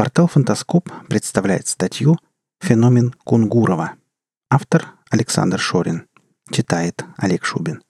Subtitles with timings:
[0.00, 2.16] Портал «Фантаскоп» представляет статью
[2.62, 3.96] «Феномен Кунгурова».
[4.48, 6.08] Автор Александр Шорин.
[6.50, 7.82] Читает Олег Шубин.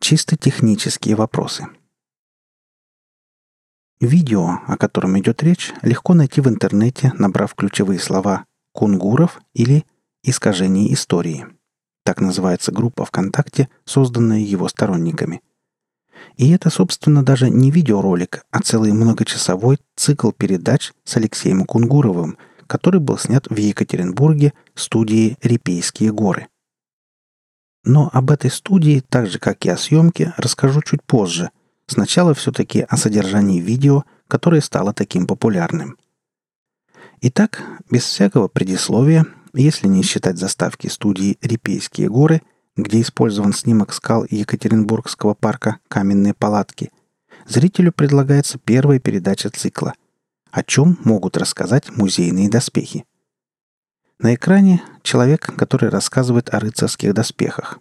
[0.00, 1.66] Чисто технические вопросы.
[4.00, 8.44] Видео, о котором идет речь, легко найти в интернете, набрав ключевые слова
[8.74, 9.86] «Кунгуров» или
[10.22, 11.46] «Искажение истории».
[12.04, 15.40] Так называется группа ВКонтакте, созданная его сторонниками–
[16.36, 23.00] и это, собственно, даже не видеоролик, а целый многочасовой цикл передач с Алексеем Кунгуровым, который
[23.00, 26.48] был снят в Екатеринбурге студии «Репейские горы».
[27.84, 31.50] Но об этой студии, так же как и о съемке, расскажу чуть позже.
[31.86, 35.98] Сначала все-таки о содержании видео, которое стало таким популярным.
[37.20, 42.42] Итак, без всякого предисловия, если не считать заставки студии «Репейские горы»,
[42.76, 46.90] где использован снимок скал Екатеринбургского парка «Каменные палатки»,
[47.46, 49.94] зрителю предлагается первая передача цикла.
[50.50, 53.04] О чем могут рассказать музейные доспехи?
[54.18, 57.80] На экране человек, который рассказывает о рыцарских доспехах.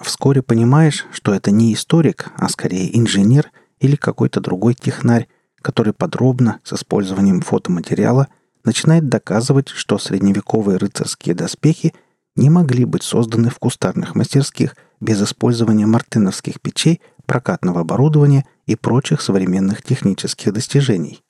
[0.00, 5.28] Вскоре понимаешь, что это не историк, а скорее инженер или какой-то другой технарь,
[5.60, 8.28] который подробно, с использованием фотоматериала,
[8.64, 11.94] начинает доказывать, что средневековые рыцарские доспехи–
[12.36, 19.20] не могли быть созданы в кустарных мастерских без использования мартыновских печей, прокатного оборудования и прочих
[19.20, 21.22] современных технических достижений.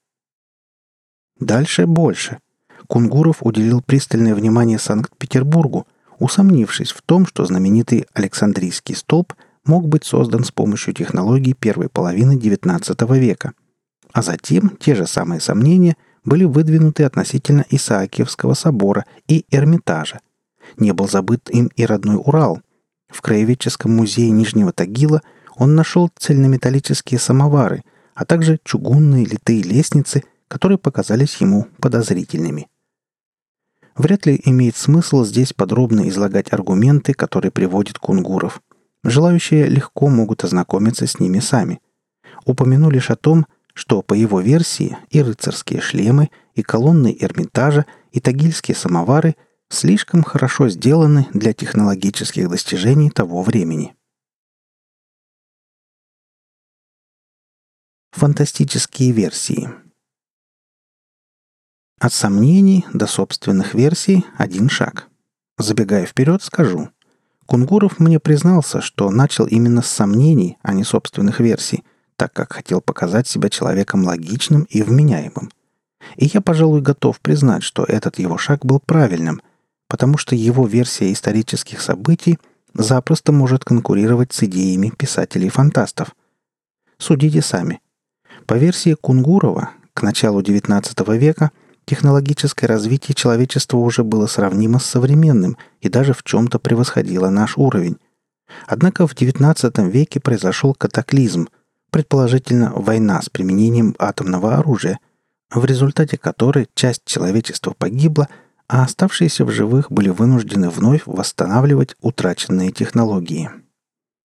[1.40, 2.38] Дальше больше.
[2.86, 5.86] Кунгуров уделил пристальное внимание Санкт-Петербургу,
[6.18, 9.34] усомнившись в том, что знаменитый Александрийский столб
[9.64, 13.52] мог быть создан с помощью технологий первой половины XIX века.
[14.12, 20.20] А затем те же самые сомнения были выдвинуты относительно Исаакиевского собора и Эрмитажа,
[20.76, 22.60] не был забыт им и родной Урал.
[23.08, 25.22] В Краеведческом музее Нижнего Тагила
[25.56, 27.82] он нашел цельнометаллические самовары,
[28.14, 32.68] а также чугунные литые лестницы, которые показались ему подозрительными.
[33.96, 38.60] Вряд ли имеет смысл здесь подробно излагать аргументы, которые приводит Кунгуров.
[39.02, 41.80] Желающие легко могут ознакомиться с ними сами.
[42.44, 48.20] Упомяну лишь о том, что, по его версии, и рыцарские шлемы, и колонны Эрмитажа, и
[48.20, 49.36] тагильские самовары
[49.68, 53.94] слишком хорошо сделаны для технологических достижений того времени.
[58.12, 59.68] Фантастические версии
[62.00, 65.08] От сомнений до собственных версий один шаг.
[65.58, 66.90] Забегая вперед, скажу.
[67.46, 71.84] Кунгуров мне признался, что начал именно с сомнений, а не собственных версий,
[72.16, 75.50] так как хотел показать себя человеком логичным и вменяемым.
[76.16, 79.42] И я, пожалуй, готов признать, что этот его шаг был правильным–
[79.88, 82.38] потому что его версия исторических событий
[82.74, 86.14] запросто может конкурировать с идеями писателей-фантастов.
[86.98, 87.80] Судите сами.
[88.46, 91.50] По версии Кунгурова, к началу XIX века
[91.84, 97.96] технологическое развитие человечества уже было сравнимо с современным и даже в чем-то превосходило наш уровень.
[98.66, 101.48] Однако в XIX веке произошел катаклизм,
[101.90, 104.98] предположительно война с применением атомного оружия,
[105.50, 108.28] в результате которой часть человечества погибла–
[108.68, 113.50] а оставшиеся в живых были вынуждены вновь восстанавливать утраченные технологии.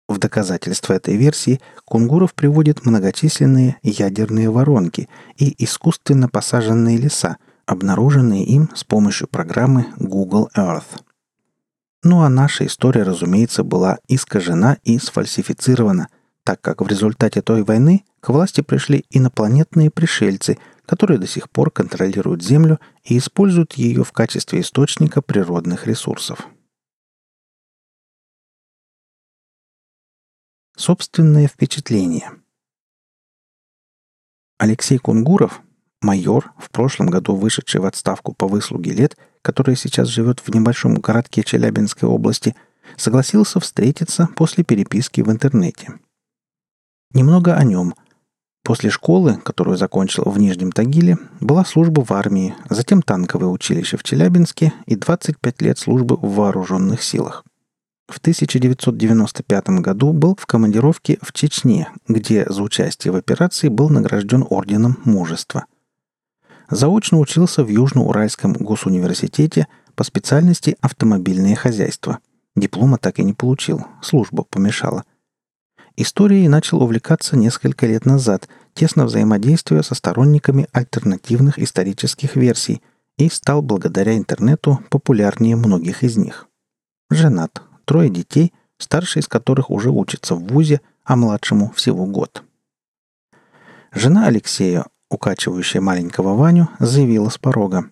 [0.07, 8.69] В доказательство этой версии Кунгуров приводит многочисленные ядерные воронки и искусственно посаженные леса, обнаруженные им
[8.73, 11.01] с помощью программы Google Earth.
[12.03, 16.07] Ну а наша история, разумеется, была искажена и сфальсифицирована,
[16.44, 21.69] так как в результате той войны к власти пришли инопланетные пришельцы– которые до сих пор
[21.69, 26.47] контролируют Землю и используют ее в качестве источника природных ресурсов.
[30.77, 32.31] Собственное впечатление.
[34.57, 35.61] Алексей Кунгуров,
[36.01, 40.95] майор, в прошлом году вышедший в отставку по выслуге лет, который сейчас живет в небольшом
[40.95, 42.55] городке Челябинской области,
[42.95, 45.99] согласился встретиться после переписки в интернете.
[47.13, 47.94] Немного о нем–
[48.67, 54.03] После школы, которую закончил в Нижнем Тагиле, была служба в армии, затем танковое училище в
[54.03, 57.45] Челябинске и 25 лет службы в вооруженных силах.
[58.09, 64.45] В 1995 году был в командировке в Чечне, где за участие в операции был награжден
[64.49, 65.63] Орденом Мужества.
[66.69, 72.19] Заочно учился в Южноуральском госуниверситете по специальности автомобильное хозяйство.
[72.57, 75.05] Диплома так и не получил, служба помешала–
[75.99, 78.47] Историей начал увлекаться несколько лет назад,
[78.77, 82.83] тесно взаимодействуя со сторонниками альтернативных исторических версий
[83.18, 86.47] и стал благодаря интернету популярнее многих из них.
[87.09, 92.44] Женат, трое детей, старший из которых уже учится в ВУЗе, а младшему всего год.
[93.91, 97.89] Жена Алексея, укачивающая маленького Ваню, заявила с порога.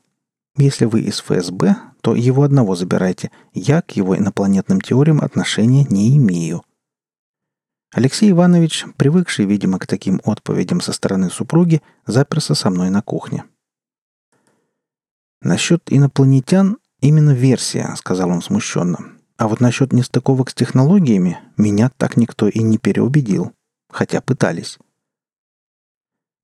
[0.56, 3.32] «Если вы из ФСБ, то его одного забирайте.
[3.54, 6.64] Я к его инопланетным теориям отношения не имею».
[7.96, 13.46] Алексей Иванович, привыкший, видимо, к таким отповедям со стороны супруги, заперся со мной на кухне.
[15.42, 19.00] «Насчет инопланетян именно версия»,— сказал он смущенно.
[19.38, 23.54] «А вот насчет нестыковок с технологиями меня так никто и не переубедил.
[23.90, 24.78] Хотя пытались».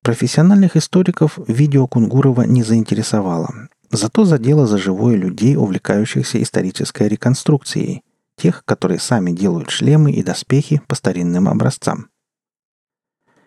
[0.03, 8.03] Профессиональных историков видео Кунгурова не заинтересовало, зато задело за живое людей, увлекающихся исторической реконструкцией,
[8.41, 12.09] тех, которые сами делают шлемы и доспехи по старинным образцам.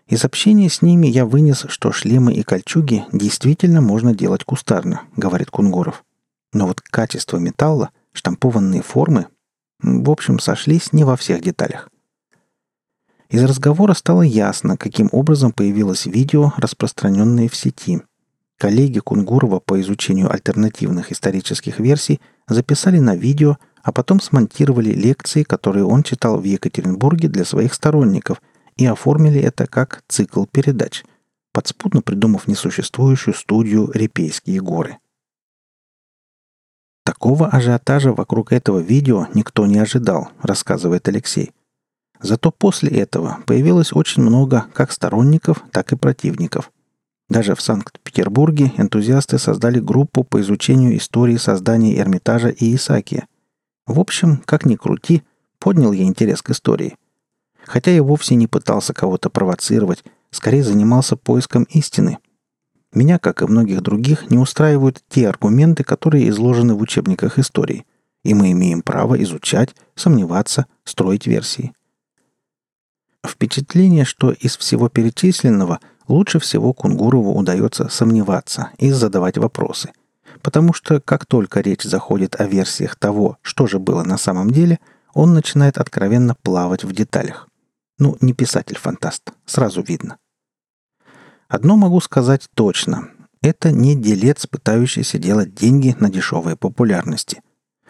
[0.06, 5.50] Из общения с ними я вынес, что шлемы и кольчуги действительно можно делать кустарно, говорит
[5.50, 6.05] Кунгуров.
[6.52, 9.26] Но вот качество металла, штампованные формы,
[9.81, 11.88] в общем, сошлись не во всех деталях.
[13.31, 18.02] Из разговора стало ясно, каким образом появилось видео, распространенное в сети.
[18.58, 25.84] Коллеги Кунгурова по изучению альтернативных исторических версий записали на видео, а потом смонтировали лекции, которые
[25.84, 28.42] он читал в Екатеринбурге для своих сторонников,
[28.76, 31.04] и оформили это как цикл передач,
[31.52, 34.98] подспудно придумав несуществующую студию «Репейские горы».
[37.04, 41.52] Такого ажиотажа вокруг этого видео никто не ожидал, рассказывает Алексей–
[42.25, 46.72] Зато после этого появилось очень много как сторонников, так и противников.
[47.28, 53.26] Даже в Санкт-Петербурге энтузиасты создали группу по изучению истории создания Эрмитажа и Исаакия.
[53.86, 55.22] В общем, как ни крути,
[55.58, 56.96] поднял я интерес к истории.
[57.64, 62.19] Хотя я вовсе не пытался кого-то провоцировать, скорее занимался поиском истины.
[62.92, 67.86] Меня, как и многих других, не устраивают те аргументы, которые изложены в учебниках истории.
[68.22, 71.72] И мы имеем право изучать, сомневаться, строить версии–
[73.26, 79.92] Впечатление, что из всего перечисленного лучше всего Кунгурову удается сомневаться и задавать вопросы.
[80.44, 84.79] Потому что как только речь заходит о версиях того, что же было на самом деле,
[85.14, 87.49] он начинает откровенно плавать в деталях.
[87.99, 90.19] Ну, не писатель-фантаст, сразу видно.
[91.49, 93.08] Одно могу сказать точно.
[93.41, 97.41] Это не делец, пытающийся делать деньги на дешевой популярности.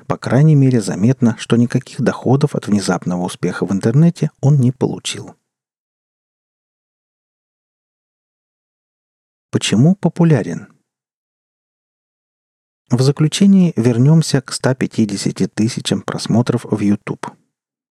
[0.07, 5.35] По крайней мере, заметно, что никаких доходов от внезапного успеха в интернете он не получил.
[9.51, 10.74] Почему популярен?
[12.91, 17.27] В заключении вернемся к 150 тысячам просмотров в YouTube.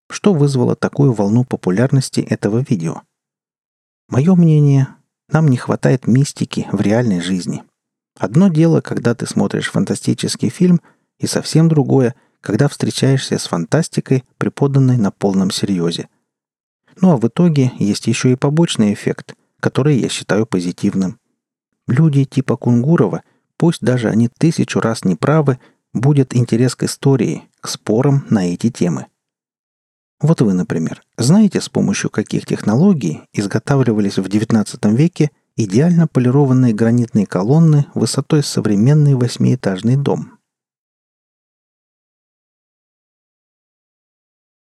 [0.10, 3.02] Что вызвало такую волну популярности этого видео?
[4.10, 4.88] Мое мнение,
[5.30, 7.64] нам не хватает мистики в реальной жизни.
[8.20, 10.82] Одно дело, когда ты смотришь фантастический фильм–
[11.24, 16.10] и совсем другое, когда встречаешься с фантастикой, преподанной на полном серьезе.
[17.02, 21.20] Ну а в итоге есть еще и побочный эффект, который я считаю позитивным.
[21.88, 23.24] Люди типа Кунгурова,
[23.64, 25.58] пусть даже они тысячу раз не правы,
[25.94, 29.06] будет интерес к истории, к спорам на эти темы.
[30.20, 37.26] Вот вы, например, знаете, с помощью каких технологий изготавливались в XIX веке идеально полированные гранитные
[37.26, 40.32] колонны высотой современный восьмиэтажный дом–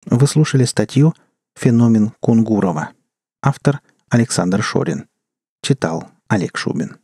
[0.08, 1.12] Вы слушали статью
[1.54, 2.92] «Феномен Кунгурова».
[3.42, 5.06] Автор Александр Шорин.
[5.60, 6.96] Читал Олег Шубин.